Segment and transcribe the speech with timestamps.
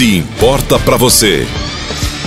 [0.00, 1.46] Se importa para você,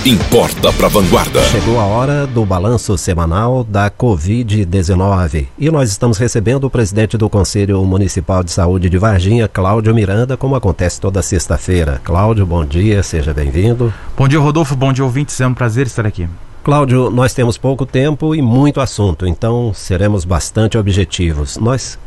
[0.06, 1.42] importa para Vanguarda.
[1.46, 7.28] Chegou a hora do balanço semanal da Covid-19 e nós estamos recebendo o presidente do
[7.28, 12.00] Conselho Municipal de Saúde de Varginha, Cláudio Miranda, como acontece toda sexta-feira.
[12.04, 13.92] Cláudio, bom dia, seja bem-vindo.
[14.16, 16.30] Bom dia, Rodolfo, bom dia, ouvintes, é um prazer estar aqui.
[16.64, 21.58] Cláudio, nós temos pouco tempo e muito assunto, então seremos bastante objetivos.
[21.58, 21.98] Nós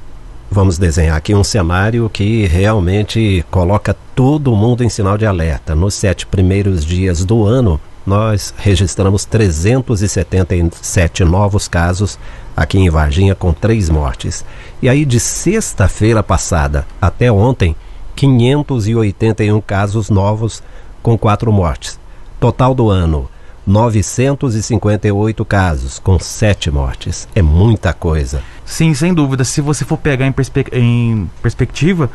[0.51, 5.75] vamos desenhar aqui um cenário que realmente coloca todo mundo em sinal de alerta.
[5.75, 12.19] Nos sete primeiros dias do ano, nós registramos 377 novos casos
[12.56, 14.45] aqui em Varginha, com três mortes.
[14.80, 17.75] E aí, de sexta-feira passada até ontem,
[18.15, 20.62] 581 casos novos
[21.03, 21.98] com quatro mortes.
[22.39, 23.28] Total do ano,
[23.67, 27.27] 958 casos, com sete mortes.
[27.34, 28.41] É muita coisa.
[28.66, 29.45] Sim, sem dúvida.
[29.45, 32.11] Se você for pegar em, perspe em perspectiva,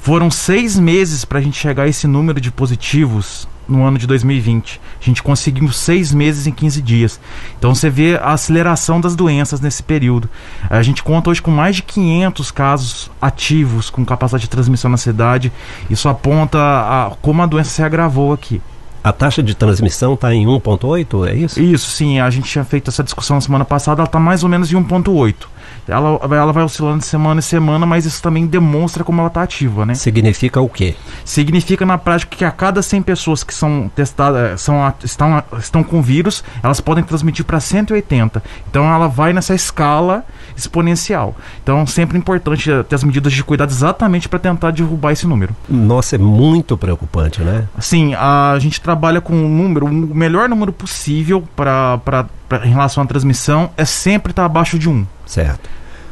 [0.00, 4.06] foram seis meses para a gente chegar a esse número de positivos no ano de
[4.06, 4.80] 2020.
[5.00, 7.20] A gente conseguiu seis meses em 15 dias.
[7.58, 10.28] Então você vê a aceleração das doenças nesse período.
[10.68, 14.98] A gente conta hoje com mais de 500 casos ativos com capacidade de transmissão na
[14.98, 15.50] cidade.
[15.88, 18.60] Isso aponta a, como a doença se agravou aqui.
[19.02, 21.62] A taxa de transmissão está em 1,8, é isso?
[21.62, 22.20] Isso, sim.
[22.20, 24.76] A gente tinha feito essa discussão na semana passada, ela está mais ou menos em
[24.76, 25.53] 1,8
[25.88, 29.42] ela, ela vai oscilando de semana em semana, mas isso também demonstra como ela está
[29.42, 29.94] ativa, né?
[29.94, 30.94] Significa o quê?
[31.24, 35.84] Significa na prática que a cada 100 pessoas que são testadas, eh, são, estão, estão
[35.84, 38.42] com vírus, elas podem transmitir para 180.
[38.68, 40.24] Então ela vai nessa escala
[40.56, 41.36] exponencial.
[41.62, 45.54] Então sempre importante eh, ter as medidas de cuidado exatamente para tentar derrubar esse número.
[45.68, 47.68] Nossa, é muito preocupante, né?
[47.78, 52.26] Sim, a gente trabalha com um número, o melhor número possível para
[52.64, 55.06] em relação à transmissão é sempre estar tá abaixo de 1.
[55.26, 55.68] Certo.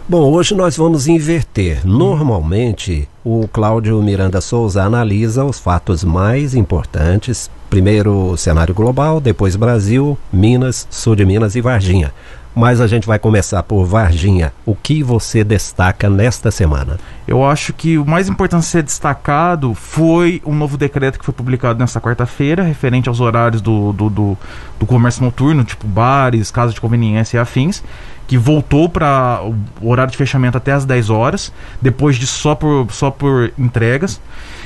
[0.08, 1.86] Bom, hoje nós vamos inverter.
[1.86, 7.50] Normalmente, o Cláudio Miranda Souza analisa os fatos mais importantes.
[7.70, 12.12] Primeiro o cenário global, depois Brasil, Minas, sul de Minas e Varginha
[12.55, 14.53] mas a gente vai começar por Varginha.
[14.64, 16.99] O que você destaca nesta semana?
[17.27, 21.33] Eu acho que o mais importante a ser destacado foi um novo decreto que foi
[21.33, 24.38] publicado nesta quarta-feira, referente aos horários do, do, do,
[24.81, 27.82] do comércio noturno, tipo bares, casas de conveniência e afins,
[28.27, 29.41] que voltou para
[29.81, 34.21] o horário de fechamento até as 10 horas, depois de só por, só por entregas.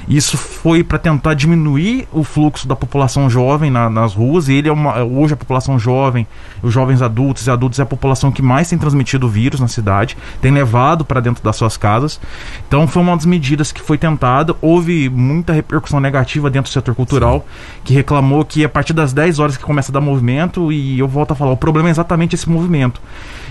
[0.09, 4.49] Isso foi para tentar diminuir o fluxo da população jovem na, nas ruas.
[4.49, 6.27] E ele é uma, hoje a população jovem,
[6.63, 9.67] os jovens adultos e adultos é a população que mais tem transmitido o vírus na
[9.67, 12.21] cidade, tem levado para dentro das suas casas.
[12.67, 14.55] Então foi uma das medidas que foi tentada.
[14.61, 17.81] Houve muita repercussão negativa dentro do setor cultural, Sim.
[17.85, 21.09] que reclamou que a partir das 10 horas que começa a dar movimento, e eu
[21.09, 23.01] volto a falar, o problema é exatamente esse movimento.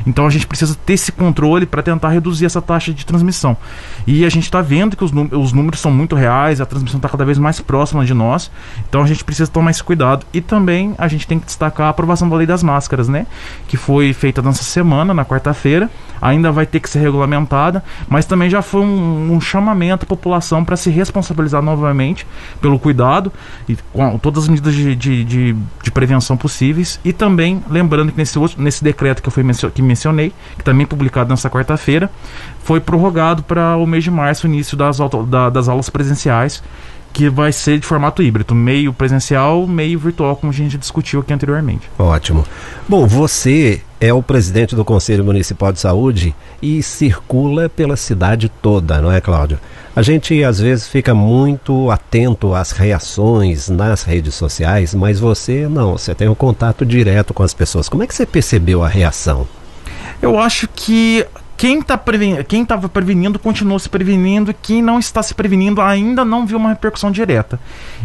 [0.06, 3.56] Então a gente precisa ter esse controle para tentar reduzir essa taxa de transmissão.
[4.06, 7.10] E a gente está vendo que os, os números são muito reais a transmissão está
[7.10, 8.52] cada vez mais próxima de nós,
[8.88, 10.26] então a gente precisa tomar esse cuidado.
[10.34, 13.26] E também a gente tem que destacar a aprovação da lei das máscaras, né?
[13.68, 15.90] Que foi feita nessa semana, na quarta-feira,
[16.22, 20.64] ainda vai ter que ser regulamentada, mas também já foi um, um chamamento à população
[20.64, 22.26] para se responsabilizar novamente
[22.62, 23.32] pelo cuidado
[23.68, 27.00] e com todas as medidas de, de, de, de prevenção possíveis.
[27.04, 31.30] E também lembrando que nesse, nesse decreto que eu fui que mencionei, que também publicado
[31.30, 32.10] nessa quarta-feira,
[32.64, 34.98] foi prorrogado para o mês de março, o início das,
[35.28, 36.64] da, das aulas presenciais,
[37.16, 41.32] que vai ser de formato híbrido, meio presencial, meio virtual, como a gente discutiu aqui
[41.32, 41.90] anteriormente.
[41.98, 42.44] Ótimo.
[42.90, 49.02] Bom, você é o presidente do Conselho Municipal de Saúde e circula pela cidade toda,
[49.02, 49.58] não é, Cláudio?
[49.96, 55.94] A gente às vezes fica muito atento às reações nas redes sociais, mas você não,
[55.94, 57.88] você tem um contato direto com as pessoas.
[57.88, 59.48] Como é que você percebeu a reação?
[60.22, 61.26] Eu acho que
[61.58, 66.26] quem prevenindo, quem estava prevenindo continuou se prevenindo e quem não está se prevenindo ainda
[66.26, 67.60] não viu uma repercussão direta.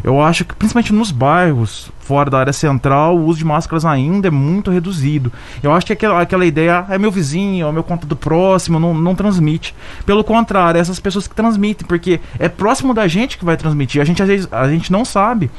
[0.05, 4.29] Eu acho que principalmente nos bairros fora da área central o uso de máscaras ainda
[4.29, 5.33] é muito reduzido.
[5.63, 8.95] Eu acho que aquela, aquela ideia ah, é meu vizinho, é meu contato próximo, não,
[8.95, 9.75] não transmite.
[10.07, 14.01] Pelo contrário, é essas pessoas que transmitem, porque é próximo da gente que vai transmitir.
[14.01, 15.51] A gente às vezes a gente não sabe.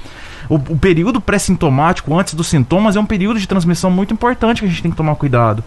[0.50, 4.66] O, o período pré-sintomático, antes dos sintomas, é um período de transmissão muito importante que
[4.66, 5.64] a gente tem que tomar cuidado.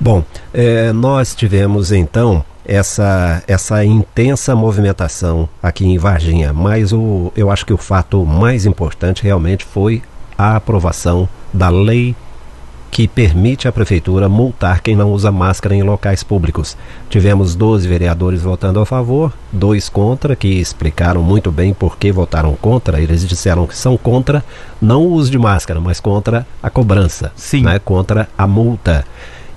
[0.00, 0.22] Bom,
[0.54, 7.66] é, nós tivemos então essa, essa intensa movimentação aqui em Varginha, mas o, eu acho
[7.66, 10.02] que o fato mais importante realmente foi
[10.36, 12.14] a aprovação da lei
[12.90, 16.76] que permite à prefeitura multar quem não usa máscara em locais públicos.
[17.08, 22.54] Tivemos 12 vereadores votando a favor, dois contra, que explicaram muito bem por que votaram
[22.56, 23.00] contra.
[23.00, 24.44] Eles disseram que são contra
[24.80, 27.62] não o uso de máscara, mas contra a cobrança, Sim.
[27.62, 29.04] Né, contra a multa.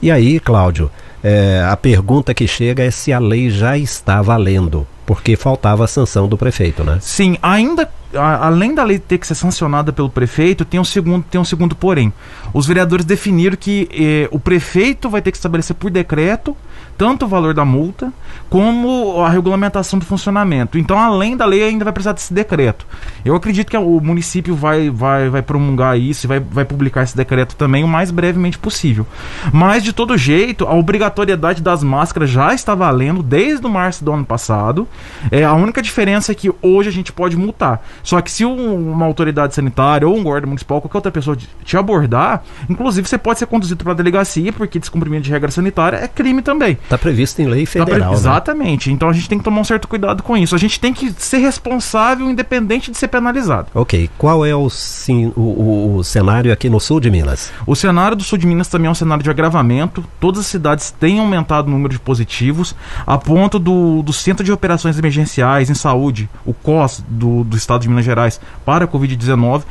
[0.01, 0.89] E aí, Cláudio,
[1.23, 5.87] é, a pergunta que chega é se a lei já está valendo, porque faltava a
[5.87, 6.97] sanção do prefeito, né?
[6.99, 11.23] Sim, ainda a, além da lei ter que ser sancionada pelo prefeito, tem um segundo,
[11.29, 12.11] tem um segundo porém.
[12.53, 16.55] Os vereadores definiram que eh, o prefeito vai ter que estabelecer por decreto
[16.97, 18.13] tanto o valor da multa
[18.49, 20.77] como a regulamentação do funcionamento.
[20.77, 22.85] Então, além da lei, ainda vai precisar desse decreto.
[23.25, 27.15] Eu acredito que o município vai, vai, vai promulgar isso e vai, vai publicar esse
[27.15, 29.07] decreto também o mais brevemente possível.
[29.51, 34.11] Mas, de todo jeito, a obrigatoriedade das máscaras já está valendo desde o março do
[34.11, 34.87] ano passado.
[35.31, 37.81] É, a única diferença é que hoje a gente pode multar.
[38.03, 41.77] Só que se um, uma autoridade sanitária ou um guarda municipal, qualquer outra pessoa te
[41.77, 46.07] abordar, inclusive você pode ser conduzido para a delegacia, porque descumprimento de regra sanitária é
[46.07, 46.70] crime também.
[46.83, 48.11] Está previsto em lei Tá federal.
[48.11, 48.17] né?
[48.17, 48.91] Exatamente.
[48.91, 50.55] Então a gente tem que tomar um certo cuidado com isso.
[50.55, 53.67] A gente tem que ser responsável, independente de ser penalizado.
[53.73, 54.09] Ok.
[54.17, 57.51] Qual é o, sim, o, o- o cenário aqui no sul de Minas?
[57.65, 60.03] O cenário do sul de Minas também é um cenário de agravamento.
[60.19, 62.75] Todas as cidades têm aumentado o número de positivos,
[63.05, 67.81] a ponto do, do Centro de Operações Emergenciais em Saúde, o COS do, do estado
[67.81, 69.63] de Minas Gerais, para a Covid-19,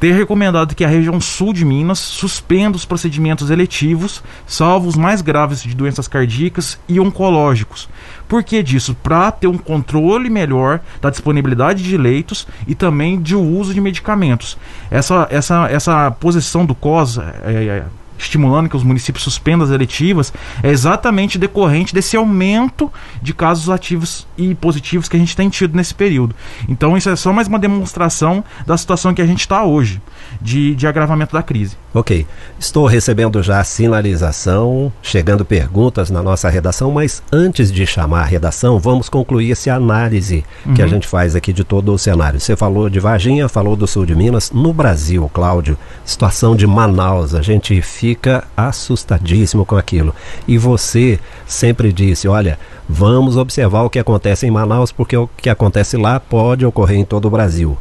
[0.00, 5.20] ter recomendado que a região sul de Minas suspenda os procedimentos eletivos, salvo os mais
[5.20, 7.86] graves de doenças cardíacas e oncológicos.
[8.26, 8.96] Por que disso?
[9.02, 14.56] Para ter um controle melhor da disponibilidade de leitos e também de uso de medicamentos.
[14.90, 17.84] Essa, essa, essa posição do COS, é, é,
[18.22, 20.32] estimulando que os municípios suspendam as eletivas,
[20.62, 25.76] é exatamente decorrente desse aumento de casos ativos e positivos que a gente tem tido
[25.76, 26.34] nesse período.
[26.68, 30.00] Então, isso é só mais uma demonstração da situação que a gente está hoje,
[30.40, 31.76] de, de agravamento da crise.
[31.92, 32.26] Ok.
[32.58, 38.78] Estou recebendo já sinalização, chegando perguntas na nossa redação, mas antes de chamar a redação,
[38.78, 40.44] vamos concluir essa análise
[40.74, 42.38] que a gente faz aqui de todo o cenário.
[42.38, 44.50] Você falou de Varginha, falou do sul de Minas.
[44.52, 50.14] No Brasil, Cláudio, situação de Manaus, a gente fica assustadíssimo com aquilo.
[50.46, 55.50] E você sempre disse: olha, vamos observar o que acontece em Manaus, porque o que
[55.50, 57.76] acontece lá pode ocorrer em todo o Brasil.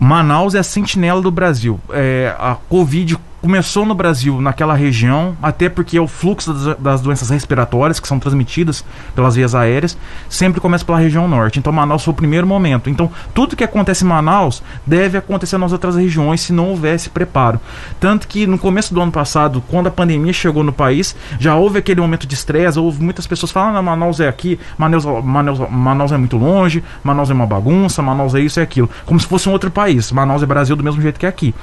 [0.00, 1.78] Manaus é a sentinela do Brasil.
[1.90, 7.00] É, a Covid começou no Brasil, naquela região, até porque é o fluxo das, das
[7.00, 8.84] doenças respiratórias que são transmitidas
[9.14, 9.96] pelas vias aéreas
[10.28, 11.58] sempre começa pela região norte.
[11.58, 12.90] Então Manaus foi o primeiro momento.
[12.90, 17.60] Então tudo que acontece em Manaus deve acontecer nas outras regiões se não houvesse preparo.
[17.98, 21.78] Tanto que no começo do ano passado, quando a pandemia chegou no país, já houve
[21.78, 26.12] aquele momento de estresse, houve muitas pessoas falando, ah, Manaus é aqui, Manaus, Manaus, Manaus
[26.12, 29.48] é muito longe, Manaus é uma bagunça, Manaus é isso e aquilo, como se fosse
[29.48, 30.12] um outro país.
[30.12, 31.54] Manaus é Brasil do mesmo jeito que aqui.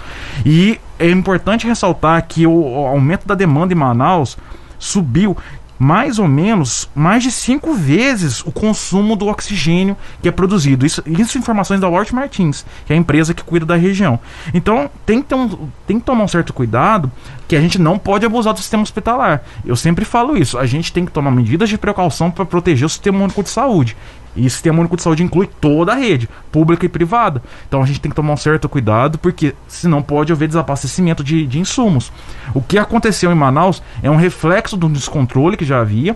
[0.46, 4.38] E é importante ressaltar que o, aumento da demanda em Manaus
[4.80, 5.38] subiu
[5.80, 10.86] mais ou menos mais de cinco vezes o consumo do oxigênio que é produzido.
[10.86, 14.20] Isso, isso informações da Walt Martins, que é a empresa que cuida da região.
[14.54, 17.12] Então tem que, um, tem que tomar um certo cuidado
[17.48, 19.44] que a gente não pode abusar do sistema hospitalar.
[19.66, 20.58] Eu sempre falo isso.
[20.58, 23.96] A gente tem que tomar medidas de precaução para proteger o sistema único de saúde.
[24.38, 27.42] E o sistema único de saúde inclui toda a rede, pública e privada.
[27.68, 31.46] Então a gente tem que tomar um certo cuidado, porque senão pode haver desabastecimento de,
[31.46, 32.12] de insumos.
[32.54, 36.16] O que aconteceu em Manaus é um reflexo do descontrole que já havia.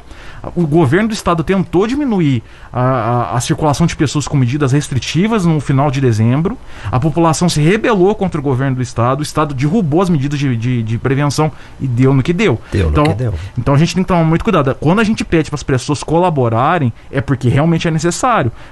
[0.55, 2.41] O governo do estado tentou diminuir
[2.73, 6.57] a, a, a circulação de pessoas com medidas restritivas no final de dezembro.
[6.91, 9.19] A população se rebelou contra o governo do estado.
[9.19, 12.59] O estado derrubou as medidas de, de, de prevenção e deu no que deu.
[12.71, 13.33] Deu no então, que deu.
[13.57, 14.75] então a gente tem que tomar muito cuidado.
[14.79, 18.10] Quando a gente pede para as pessoas colaborarem, é porque realmente é necessário.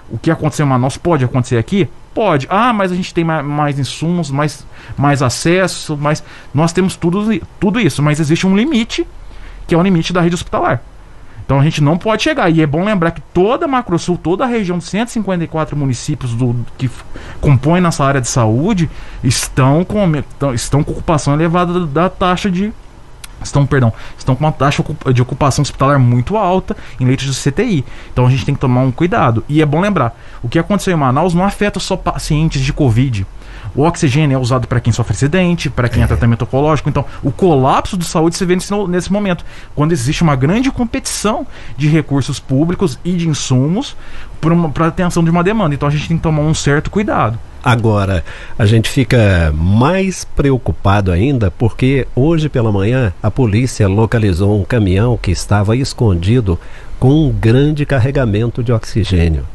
[0.10, 1.88] O que aconteceu em Manaus pode acontecer aqui?
[2.14, 2.48] Pode.
[2.50, 4.66] Ah, mas a gente tem mais, mais insumos, mais,
[4.98, 6.24] mais acesso, mais.
[6.54, 9.08] Nós temos tudo, tudo isso, mas existe um limite,
[9.68, 10.82] que é o limite da rede hospitalar.
[11.46, 12.50] Então a gente não pode chegar.
[12.52, 16.56] E é bom lembrar que toda a Macrosul, toda a região de 154 municípios do,
[16.78, 16.90] que
[17.42, 18.88] compõem nossa área de saúde
[19.24, 20.12] estão com,
[20.54, 22.72] estão- com ocupação elevada da, da taxa de.
[23.44, 27.86] Estão, perdão, estão com uma taxa de ocupação hospitalar muito alta em leitos de CTI.
[28.12, 29.44] Então a gente tem que tomar um cuidado.
[29.48, 33.26] E é bom lembrar: o que aconteceu em Manaus não afeta só pacientes de Covid.
[33.76, 36.08] O oxigênio é usado para quem sofre acidente, para quem é.
[36.08, 36.90] tratamento oncológico.
[36.90, 41.46] Então, o colapso de saúde se vê nesse, nesse momento, quando existe uma grande competição
[41.78, 43.96] de recursos públicos e de insumos
[44.74, 45.76] para a atenção de uma demanda.
[45.76, 47.38] Então, a gente tem que tomar um certo cuidado.
[47.64, 48.24] Agora,
[48.58, 55.18] a gente fica mais preocupado ainda porque hoje pela manhã a polícia localizou um caminhão
[55.18, 56.58] que estava escondido
[57.00, 59.46] com um grande carregamento de oxigênio.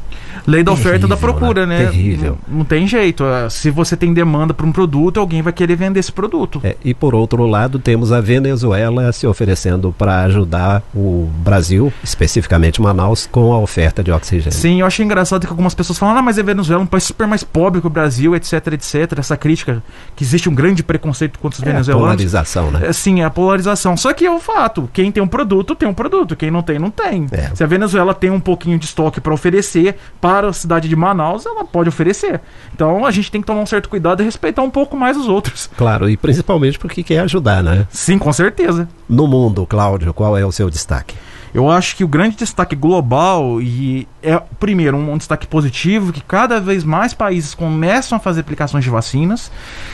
[0.47, 1.79] Lei da oferta e da Terrível, procura, né?
[1.79, 1.85] né?
[1.85, 2.37] Terrível.
[2.47, 3.23] Não, não tem jeito.
[3.23, 6.61] é, Se você tem demanda para um produto, alguém vai querer vender esse produto.
[6.63, 12.81] É, e por outro lado, temos a Venezuela se oferecendo para ajudar o Brasil, especificamente
[12.81, 14.51] Manaus, com a oferta de oxigênio.
[14.51, 17.03] Sim, eu achei engraçado que algumas pessoas falam, ah, mas a Venezuela é um país
[17.03, 19.17] super mais pobre que o Brasil, etc, etc.
[19.17, 19.81] Essa crítica
[20.15, 22.05] que existe um grande preconceito contra os É a venezuelanos.
[22.07, 22.81] polarização, né?
[22.87, 23.97] É, sim, é a polarização.
[23.97, 24.89] Só que é o fato.
[24.93, 26.35] Quem tem um produto, tem um produto.
[26.35, 27.27] Quem não tem, não tem.
[27.31, 27.51] É.
[27.55, 30.95] Se a Venezuela tem um pouquinho de estoque para oferecer para para a cidade de
[30.97, 32.41] Manaus, ela pode oferecer.
[32.73, 35.29] Então a gente tem que tomar um certo cuidado e respeitar um pouco mais os
[35.29, 35.69] outros.
[35.77, 37.87] Claro, e principalmente porque quer ajudar, né?
[37.89, 38.85] Sim, com certeza.
[39.07, 41.15] No mundo, Cláudio, qual é o seu destaque?
[41.55, 46.59] Eu acho que o grande destaque global e é primeiro um, destaque positivo que cada
[46.59, 49.49] vez mais países começam a fazer aplicações de vacinas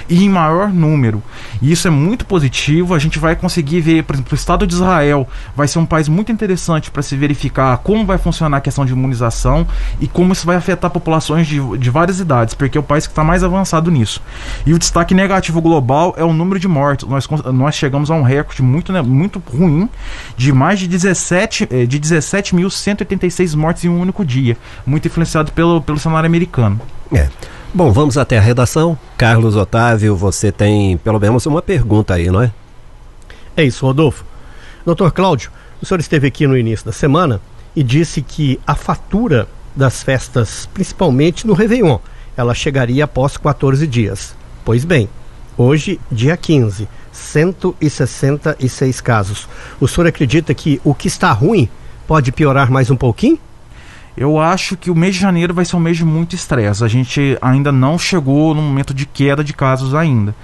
[0.09, 1.21] e em maior número.
[1.61, 2.95] E isso é muito positivo.
[2.95, 6.09] A gente vai conseguir ver, por exemplo, o Estado de Israel vai ser um país
[6.09, 9.67] muito interessante para se verificar como vai funcionar a questão de imunização
[9.99, 13.11] e como isso vai afetar populações de, de várias idades, porque é o país que
[13.11, 14.19] está mais avançado nisso.
[14.65, 17.07] E o destaque negativo global é o número de mortes.
[17.07, 19.87] Nós, nós chegamos a um recorde muito, né, muito ruim
[20.35, 25.51] de mais de 17 17, eh, de 17.186 mortes em um único dia, muito influenciado
[25.51, 26.79] pelo, pelo cenário americano.
[27.13, 27.27] É.
[27.73, 28.97] Bom, vamos até a redação.
[29.17, 32.51] Carlos Otávio, você tem pelo menos uma pergunta aí, não é?
[33.55, 34.25] É isso, Rodolfo.
[34.85, 37.39] Doutor Cláudio, o senhor esteve aqui no início da semana
[37.75, 41.99] e disse que a fatura das festas, principalmente no Réveillon,
[42.35, 44.35] ela chegaria após 14 dias.
[44.65, 45.07] Pois bem,
[45.57, 46.87] hoje, dia 15,
[47.21, 49.47] 166 casos.
[49.79, 51.69] O senhor acredita que o que está ruim
[52.07, 53.39] pode piorar mais um pouquinho?
[54.17, 56.83] Eu acho que o mês de janeiro vai ser um mês de muito estresse.
[56.83, 60.35] A gente ainda não chegou no momento de queda de casos ainda.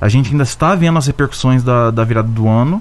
[0.00, 2.80] A gente ainda está vendo as repercussões da, da virada do ano.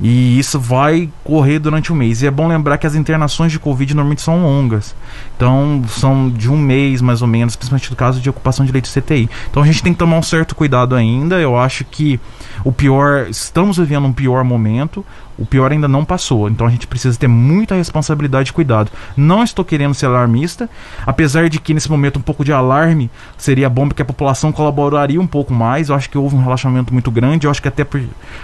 [0.00, 2.22] E isso vai correr durante o mês.
[2.22, 4.94] E é bom lembrar que as internações de Covid normalmente são longas.
[5.36, 8.90] Então, são de um mês mais ou menos, principalmente no caso de ocupação de leite
[8.90, 9.28] CTI.
[9.50, 11.40] Então, a gente tem que tomar um certo cuidado ainda.
[11.40, 12.20] Eu acho que
[12.64, 15.04] o pior, estamos vivendo um pior momento.
[15.40, 18.92] O pior ainda não passou, então a gente precisa ter muita responsabilidade e cuidado.
[19.16, 20.68] Não estou querendo ser alarmista,
[21.06, 25.18] apesar de que nesse momento um pouco de alarme seria bom porque a população colaboraria
[25.18, 25.88] um pouco mais.
[25.88, 27.46] Eu acho que houve um relaxamento muito grande.
[27.46, 28.02] Eu acho que até por,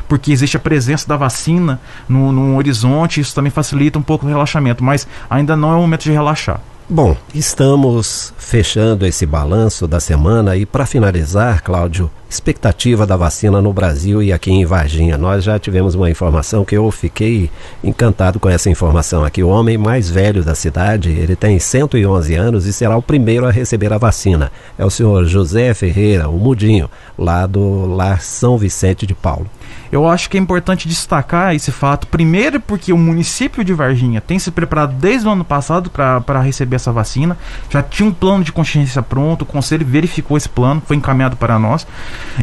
[0.09, 4.29] porque existe a presença da vacina no, no horizonte, isso também facilita um pouco o
[4.29, 6.61] relaxamento, mas ainda não é o momento de relaxar.
[6.89, 13.73] Bom, estamos fechando esse balanço da semana e para finalizar, Cláudio, expectativa da vacina no
[13.73, 15.17] Brasil e aqui em Varginha.
[15.17, 17.51] Nós já tivemos uma informação que eu fiquei
[17.83, 19.43] encantado com essa informação aqui.
[19.43, 23.51] O homem mais velho da cidade, ele tem 111 anos e será o primeiro a
[23.51, 24.51] receber a vacina.
[24.77, 29.49] É o senhor José Ferreira, o Mudinho, lá do Lar São Vicente de Paulo.
[29.91, 34.39] Eu acho que é importante destacar esse fato, primeiro porque o município de Varginha tem
[34.39, 37.37] se preparado desde o ano passado para receber essa vacina,
[37.71, 41.59] já tinha um plano de consciência pronto, o conselho verificou esse plano, foi encaminhado para
[41.59, 41.87] nós.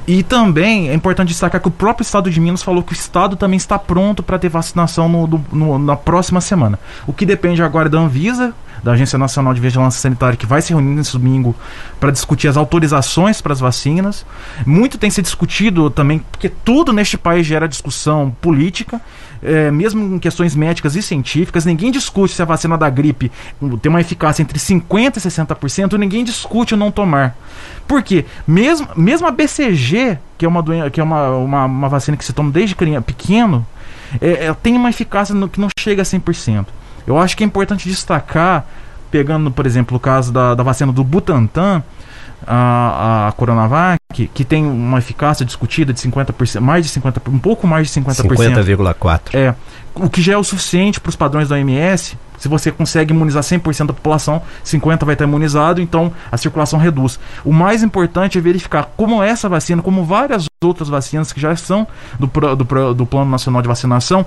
[0.08, 3.36] E também é importante destacar que o próprio estado de Minas falou que o estado
[3.36, 6.80] também está pronto para ter vacinação no, no, na próxima semana.
[7.06, 8.54] O que depende agora da Anvisa,
[8.84, 11.56] da Agência Nacional de Vigilância Sanitária, que vai se reunir nesse domingo
[12.00, 14.26] para discutir as autorizações para as vacinas.
[14.66, 19.00] Muito tem se discutido também, porque tudo neste país gera discussão política,
[19.42, 21.66] é, mesmo em questões médicas e científicas.
[21.66, 23.32] Ninguém discute se a vacina da gripe
[23.82, 27.38] tem uma eficácia entre 50% e 60%, ninguém discute o não tomar.
[27.88, 28.26] Por quê?
[28.46, 32.26] Mesmo, mesmo a BCG, que é uma, doença, que é uma, uma, uma vacina que
[32.26, 33.66] se toma desde criança, pequeno,
[34.22, 36.66] é, é, tem uma eficácia no, que não chega a 100%.
[37.06, 38.66] Eu acho que é importante destacar,
[39.12, 41.84] pegando, por exemplo, o caso da, da vacina do Butantan,
[42.48, 47.40] a, a Coronavac, que, que tem uma eficácia discutida de 50%, mais de 50%, um
[47.40, 48.28] pouco mais de 50%.
[48.28, 49.20] 50,4%.
[49.34, 49.56] É.
[49.96, 52.18] O que já é o suficiente para os padrões da OMS.
[52.38, 57.18] Se você consegue imunizar 100% da população, 50% vai estar imunizado, então a circulação reduz.
[57.46, 61.88] O mais importante é verificar como essa vacina, como várias outras vacinas que já são
[62.20, 64.26] do, do, do Plano Nacional de Vacinação,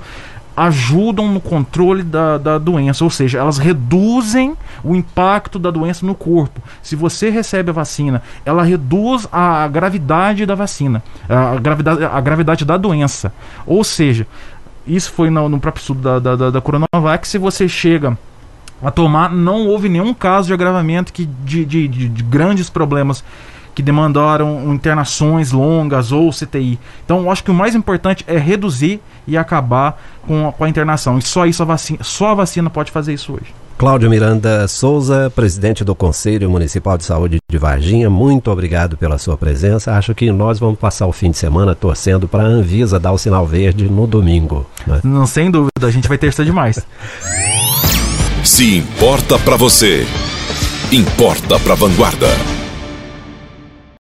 [0.56, 6.14] ajudam no controle da, da doença, ou seja, elas reduzem o impacto da doença no
[6.14, 6.62] corpo.
[6.82, 12.64] Se você recebe a vacina, ela reduz a gravidade da vacina, a gravidade, a gravidade
[12.64, 13.32] da doença.
[13.66, 14.26] Ou seja,
[14.86, 18.16] isso foi no, no próprio estudo da, da, da, da Coronavac, se você chega
[18.82, 23.24] a tomar, não houve nenhum caso de agravamento que, de, de, de, de grandes problemas
[23.76, 26.80] que demandaram internações longas ou CTI.
[27.04, 30.68] Então, eu acho que o mais importante é reduzir e acabar com a, com a
[30.68, 31.18] internação.
[31.18, 33.54] E só isso a vacina, só a vacina pode fazer isso hoje.
[33.76, 39.36] Cláudio Miranda Souza, presidente do Conselho Municipal de Saúde de Varginha, muito obrigado pela sua
[39.36, 39.92] presença.
[39.92, 43.18] Acho que nós vamos passar o fim de semana torcendo para a Anvisa dar o
[43.18, 44.64] sinal verde no domingo.
[44.86, 45.00] Né?
[45.04, 46.80] Não, sem dúvida, a gente vai terça demais.
[48.42, 50.06] Se importa para você,
[50.90, 52.55] importa para Vanguarda.